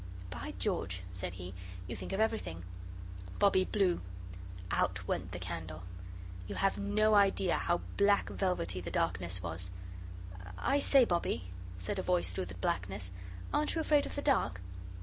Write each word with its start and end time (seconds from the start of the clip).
"By 0.31 0.55
George," 0.57 1.03
said 1.13 1.35
he, 1.35 1.53
"you 1.85 1.95
think 1.95 2.11
of 2.11 2.19
everything." 2.19 2.63
Bobbie 3.37 3.65
blew. 3.65 4.01
Out 4.71 5.07
went 5.07 5.31
the 5.31 5.37
candle. 5.37 5.83
You 6.47 6.55
have 6.55 6.79
no 6.79 7.13
idea 7.13 7.53
how 7.59 7.81
black 7.97 8.27
velvety 8.27 8.81
the 8.81 8.89
darkness 8.89 9.43
was. 9.43 9.69
"I 10.57 10.79
say, 10.79 11.05
Bobbie," 11.05 11.51
said 11.77 11.99
a 11.99 12.01
voice 12.01 12.31
through 12.31 12.45
the 12.45 12.55
blackness, 12.55 13.11
"aren't 13.53 13.75
you 13.75 13.81
afraid 13.81 14.07
of 14.07 14.15
the 14.15 14.23
dark?" 14.23 14.59